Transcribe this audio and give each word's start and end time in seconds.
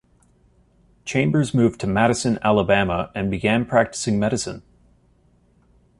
Chambers 1.05 1.53
moved 1.53 1.79
to 1.81 1.85
Madison, 1.85 2.39
Alabama 2.41 3.11
and 3.13 3.29
began 3.29 3.67
practicing 3.67 4.17
medicine. 4.17 4.63